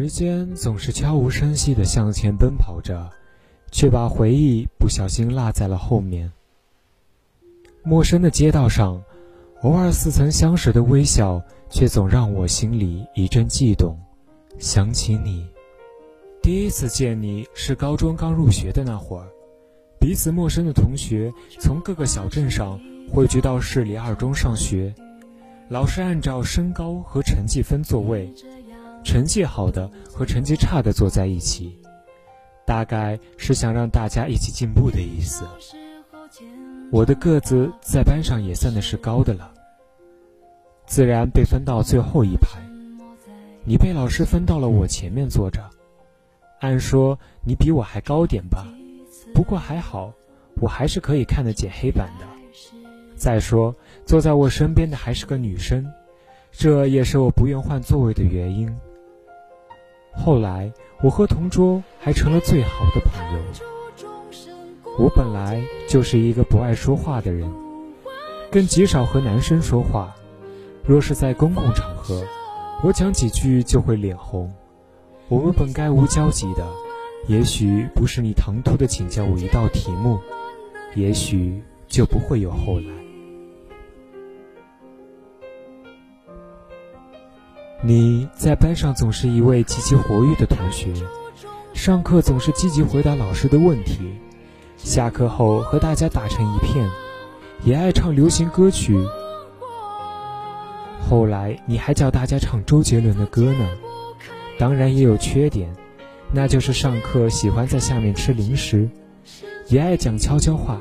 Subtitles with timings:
[0.00, 3.10] 时间总是悄无声息地向前奔跑着，
[3.72, 6.30] 却把回忆不小心落在了后面。
[7.82, 9.02] 陌生的街道上，
[9.62, 13.98] 偶尔似曾相识的微笑，却总让我心里一阵悸动。
[14.56, 15.44] 想起你，
[16.40, 19.26] 第一次见你是高中刚入学的那会儿，
[19.98, 22.80] 彼此陌生的同学从各个小镇上
[23.10, 24.94] 汇聚到市里二中上学，
[25.68, 28.32] 老师按照身高和成绩分座位。
[29.04, 31.78] 成绩好的和成绩差的坐在一起，
[32.66, 35.46] 大概是想让大家一起进步的意思。
[36.90, 39.52] 我的个子在班上也算的是高的了，
[40.86, 42.60] 自然被分到最后一排。
[43.64, 45.60] 你被老师分到了我前面坐着，
[46.60, 48.66] 按说你比我还高点吧，
[49.34, 50.12] 不过还好，
[50.60, 52.26] 我还是可以看得见黑板的。
[53.16, 53.74] 再说，
[54.06, 55.86] 坐在我身边的还是个女生，
[56.50, 58.74] 这也是我不愿换座位的原因。
[60.24, 63.40] 后来，我和同桌还成了最好的朋友。
[64.98, 67.50] 我本来就是一个不爱说话的人，
[68.50, 70.14] 更极少和男生说话。
[70.84, 72.24] 若是在公共场合，
[72.82, 74.52] 我讲几句就会脸红。
[75.28, 76.66] 我们本该无交集的，
[77.26, 80.18] 也许不是你唐突的请教我一道题目，
[80.94, 83.07] 也许就不会有后来。
[87.80, 90.92] 你在班上总是一位积极活跃的同学，
[91.72, 94.18] 上课总是积极回答老师的问题，
[94.76, 96.90] 下课后和大家打成一片，
[97.62, 98.98] 也爱唱流行歌曲。
[101.08, 103.68] 后来你还叫大家唱周杰伦的歌呢。
[104.58, 105.72] 当然也有缺点，
[106.32, 108.90] 那就是上课喜欢在下面吃零食，
[109.68, 110.80] 也爱讲悄悄话。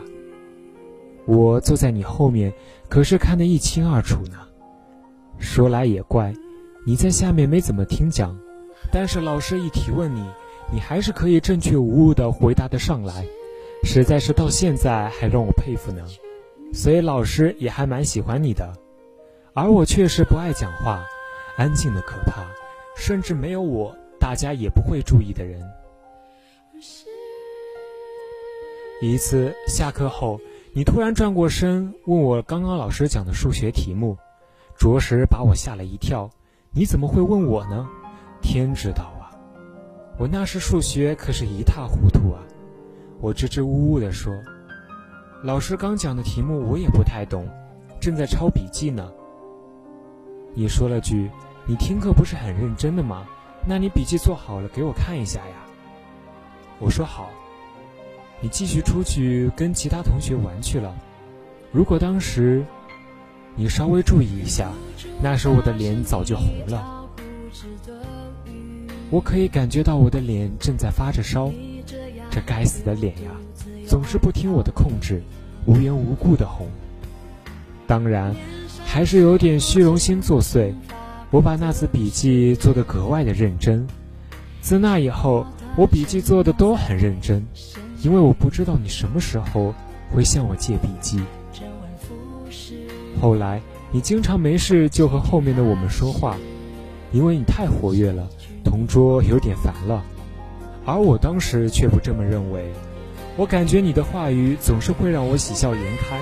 [1.26, 2.52] 我坐在你后面，
[2.90, 4.40] 可是看得一清二楚呢。
[5.38, 6.34] 说来也怪。
[6.88, 8.40] 你在下面没怎么听讲，
[8.94, 10.26] 但是老师一提问你，
[10.72, 13.28] 你还是可以正确无误地回答得上来，
[13.84, 16.02] 实在是到现在还让我佩服呢。
[16.74, 18.74] 所以老师也还蛮喜欢你的，
[19.54, 21.06] 而我确实不爱讲话，
[21.58, 22.48] 安静的可怕，
[22.96, 25.62] 甚至没有我，大家也不会注意的人。
[29.02, 30.40] 一次下课后，
[30.74, 34.18] 你突然转过身问我刚刚老师讲的数学题目，
[34.78, 36.32] 着实把我吓了一跳。
[36.72, 37.88] 你怎么会问我呢？
[38.42, 39.32] 天知道啊！
[40.18, 42.42] 我那时数学可是一塌糊涂啊！
[43.20, 44.34] 我支支吾吾地说
[45.44, 47.48] ：“老师刚讲的题目我也不太懂，
[48.00, 49.12] 正在抄笔记呢。”
[50.54, 51.32] 你说了句
[51.66, 53.26] ：“你听课不是很认真的吗？
[53.66, 55.56] 那你笔记做好了给我看一下呀。”
[56.80, 57.30] 我说好。
[58.40, 60.94] 你继续出去跟其他同学玩去了。
[61.72, 62.64] 如果当时……
[63.60, 64.72] 你稍微注意一下，
[65.20, 67.10] 那时我的脸早就红了。
[69.10, 71.52] 我可以感觉到我的脸正在发着烧，
[72.30, 73.32] 这该死的脸呀，
[73.88, 75.24] 总是不听我的控制，
[75.66, 76.68] 无缘无故的红。
[77.88, 78.36] 当然，
[78.86, 80.72] 还是有点虚荣心作祟，
[81.32, 83.88] 我把那次笔记做得格外的认真。
[84.62, 87.44] 自那以后，我笔记做的都很认真，
[88.04, 89.74] 因为我不知道你什么时候
[90.14, 91.20] 会向我借笔记。
[93.20, 93.62] 后来，
[93.92, 96.38] 你经常没事就和后面的我们说话，
[97.12, 98.28] 因为你太活跃了，
[98.64, 100.04] 同桌有点烦了。
[100.86, 102.72] 而我当时却不这么认为，
[103.36, 106.20] 我感觉你的话语总是会让我喜笑颜开。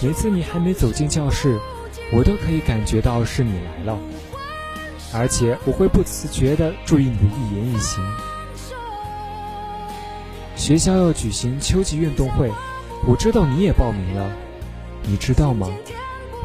[0.00, 1.58] 每次你还没走进教室，
[2.12, 3.98] 我都可以感觉到是你来了，
[5.12, 8.04] 而且我会不自觉地注意你的一言一行。
[10.54, 12.50] 学校要举行秋季运动会，
[13.06, 14.30] 我知道你也报名了，
[15.04, 15.68] 你知道吗？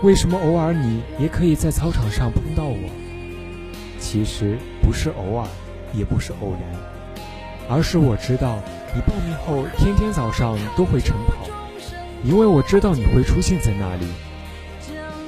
[0.03, 2.89] 为什么偶尔你也可以在操场上碰到我？
[3.97, 5.47] 其实不是偶尔，
[5.93, 6.61] 也不是偶然，
[7.69, 8.59] 而是我知道
[8.93, 11.47] 你报名后天天早上都会晨跑，
[12.21, 14.05] 因为我知道你会出现在那里。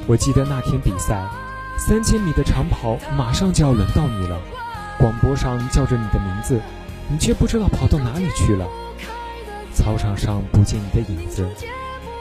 [0.08, 1.26] 我记得那天比赛，
[1.78, 4.38] 三千米的长跑马上就要轮到你了，
[5.00, 6.60] 广播上叫着你的名字，
[7.08, 8.68] 你却不知道跑到哪里去了。
[9.74, 11.48] 操场上不见你的影子，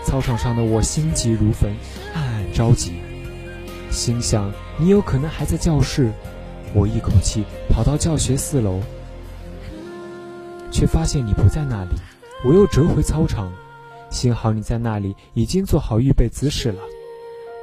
[0.05, 1.75] 操场上的我心急如焚。
[2.15, 2.95] 暗暗着急，
[3.91, 6.13] 心想你有可能还在教室，
[6.73, 8.81] 我一口气跑到教学四楼，
[10.71, 11.91] 却发现你不在那里。
[12.45, 13.51] 我又折回操场，
[14.11, 16.81] 幸好你在那里已经做好预备姿势了。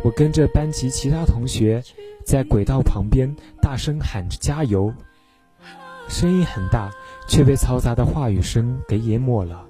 [0.03, 1.83] 我跟着班级其他同学
[2.25, 4.91] 在轨道旁边大声喊着加油，
[6.07, 6.91] 声音很大，
[7.27, 9.63] 却被嘈杂的话语声给淹没了。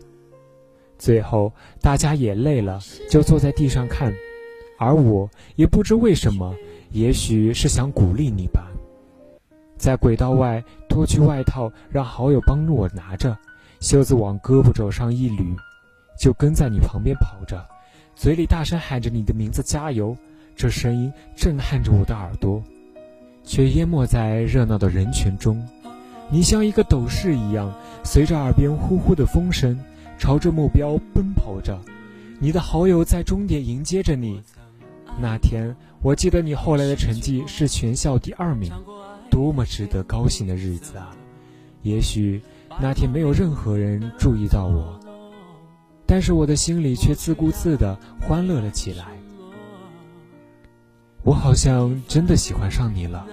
[1.01, 1.51] 最后
[1.81, 4.13] 大家也累了，就坐在地上看。
[4.77, 6.55] 而我也不知为什么，
[6.91, 8.67] 也许是想鼓励你吧。
[9.79, 13.35] 在轨道外脱去外套，让好友帮助我拿着，
[13.79, 15.57] 袖子往胳膊肘上一捋，
[16.19, 17.65] 就跟在你旁边跑着，
[18.15, 20.15] 嘴里大声喊着你的名字，加油！
[20.55, 22.61] 这声音震撼着我的耳朵，
[23.43, 25.67] 却淹没在热闹的人群中。
[26.29, 27.73] 你像一个斗士一样，
[28.03, 29.79] 随着耳边呼呼的风声，
[30.21, 31.81] 朝着目标奔跑着。
[32.39, 34.39] 你的好友在终点迎接着你。
[35.19, 38.71] 那天，我记得你后来的成绩是全校第二名，
[39.31, 41.09] 多么值得高兴的日子啊！
[41.81, 42.39] 也许
[42.79, 44.99] 那天没有任何人注意到我，
[46.05, 49.07] 但是我的心里却自顾自地欢乐了起来。
[51.23, 53.25] 我好像真的喜欢上你了。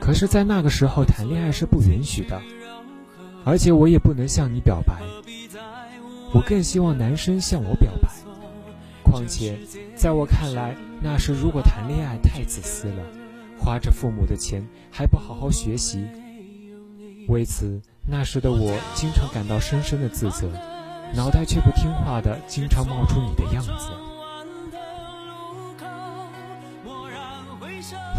[0.00, 2.40] 可是，在那个时候谈恋爱是不允许的，
[3.44, 4.94] 而且我也不能向你表白。
[6.34, 8.08] 我更希望男生向我表白。
[9.02, 9.58] 况且，
[9.94, 13.02] 在我看来，那时如果谈恋爱太自私了，
[13.58, 16.06] 花着父母的钱还不好好学习。
[17.28, 20.50] 为此，那时的我经常感到深深的自责，
[21.14, 23.70] 脑袋却不听话的，经常冒出你的样子。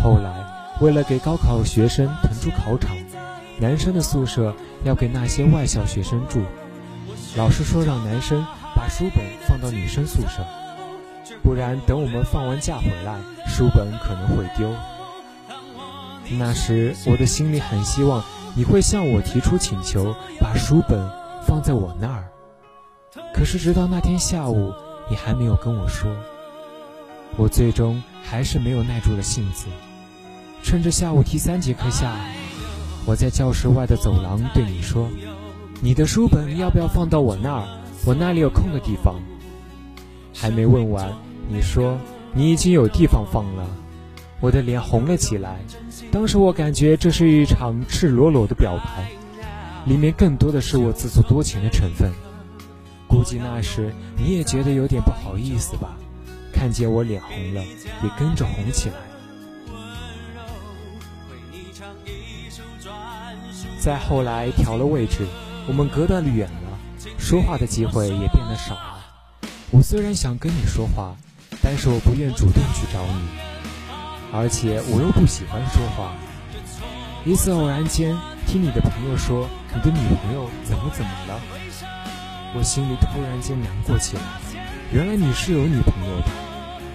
[0.01, 0.57] 后来。
[0.81, 2.95] 为了给高考学生腾出考场，
[3.59, 6.41] 男生的宿舍要给那些外校学生住。
[7.35, 8.45] 老师说让男生
[8.75, 10.45] 把书本放到女生宿舍，
[11.43, 14.73] 不然等我们放完假回来，书本可能会丢。
[16.37, 18.23] 那时我的心里很希望
[18.55, 21.09] 你会向我提出请求，把书本
[21.45, 22.27] 放在我那儿。
[23.33, 24.73] 可是直到那天下午，
[25.09, 26.11] 你还没有跟我说，
[27.37, 29.67] 我最终还是没有耐住了性子。
[30.61, 32.15] 趁着下午第三节课下，
[33.05, 35.09] 我在教室外的走廊对你说
[35.81, 37.67] ：“你的书本要不要放到我那儿？
[38.05, 39.15] 我那里有空的地方。”
[40.33, 41.11] 还没问完，
[41.49, 41.97] 你说
[42.33, 43.65] 你已经有地方放了。
[44.39, 45.59] 我的脸红了起来。
[46.11, 49.11] 当时我感觉这是一场赤裸裸的表白，
[49.85, 52.11] 里面更多的是我自作多情的成分。
[53.07, 55.97] 估计那时你也觉得有点不好意思吧？
[56.53, 57.61] 看见我脸红了，
[58.03, 58.95] 也跟着红起来。
[63.79, 65.25] 再后来调了位置，
[65.69, 66.80] 我们隔得远了，
[67.19, 69.06] 说话的机会也变得少了。
[69.69, 71.16] 我虽然想跟你说话，
[71.62, 73.30] 但是我不愿主动去找你，
[74.33, 76.16] 而且我又不喜欢说话。
[77.24, 78.18] 一次偶然间
[78.48, 81.39] 听你的朋友说你的女朋友怎么怎么了，
[82.56, 84.24] 我心里突然间难过起来。
[84.92, 86.31] 原来你是有女朋友的，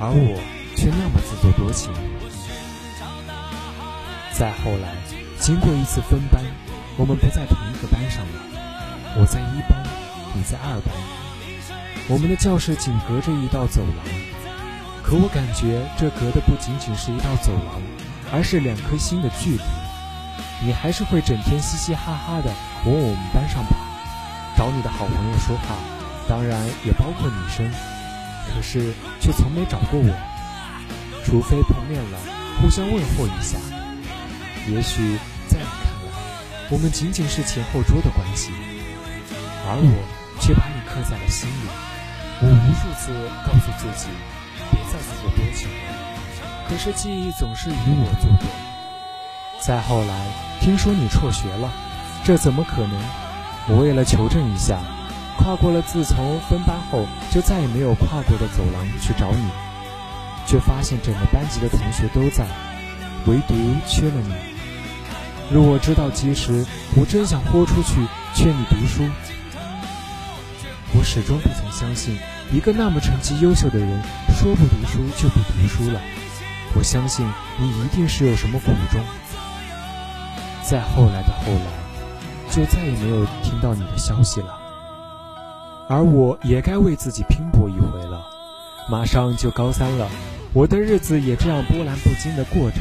[0.00, 0.40] 而我
[0.74, 1.92] 却那么自作多情。
[4.32, 4.96] 再后来，
[5.38, 6.42] 经过一次分班。
[6.96, 8.63] 我们不在同一个班上了，
[9.16, 9.80] 我在一班，
[10.34, 10.92] 你在二班。
[12.08, 14.04] 我们的教室仅隔着一道走廊，
[15.02, 17.80] 可我感觉这隔的不仅仅是一道走廊，
[18.32, 19.62] 而是两颗心的距离。
[20.66, 22.50] 你还是会整天嘻嘻哈哈的
[22.84, 23.76] 往我们班上跑，
[24.56, 25.76] 找你的好朋友说话，
[26.28, 27.70] 当然也包括女生，
[28.50, 30.12] 可是却从没找过我，
[31.24, 32.18] 除非碰面了，
[32.60, 33.58] 互相问候一下。
[34.68, 36.68] 也许在你看来。
[36.70, 38.50] 我们仅仅是前后桌的关系，
[39.66, 41.68] 而我却把你刻在了心里。
[42.40, 43.12] 我无数次
[43.46, 44.08] 告诉自己，
[44.70, 48.46] 别再自作多情了，可是记忆总是与我作对。
[49.60, 50.26] 再后来
[50.60, 51.72] 听说你辍学了，
[52.24, 53.00] 这怎么可能？
[53.68, 54.78] 我为了求证一下，
[55.38, 59.48] 跨过了自从分班后就再也没有跨过的走廊去找你，
[60.44, 62.44] 却发现整个班级的同学都在，
[63.26, 63.54] 唯独
[63.86, 64.34] 缺了你。
[65.50, 66.66] 若我知道及时，
[66.96, 67.94] 我真想豁出去
[68.34, 69.08] 劝你读书。
[70.96, 72.16] 我始终不曾相信，
[72.52, 74.00] 一个那么成绩优秀的人，
[74.38, 76.00] 说不读书就不读书了。
[76.76, 77.26] 我相信
[77.58, 79.00] 你一定是有什么苦衷。
[80.62, 84.58] 再后来的后来，就再也没有听到你的消息了。
[85.88, 88.24] 而我也该为自己拼搏一回了。
[88.88, 90.08] 马上就高三了，
[90.52, 92.76] 我的日子也这样波澜不惊的过着。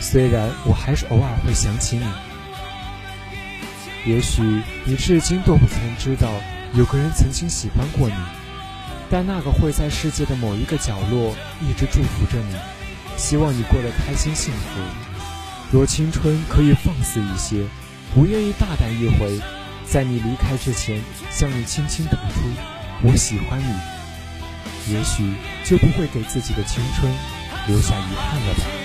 [0.00, 2.06] 虽然我还是偶尔会想起你，
[4.12, 6.28] 也许你至今都不曾知道
[6.76, 8.14] 有个人曾经喜欢过你，
[9.08, 12.56] 但那个会在世界的某一个角落一直祝福着你，
[13.16, 14.80] 希望你过得开心幸福。
[15.70, 17.64] 若青春可以放肆一些，
[18.12, 19.40] 不愿意大胆一回，
[19.86, 21.00] 在你离开之前
[21.30, 22.40] 向你轻轻吐出
[23.04, 25.32] 我喜欢你，也许
[25.64, 27.12] 就不会给自己的青春
[27.68, 28.83] 留下遗憾了吧。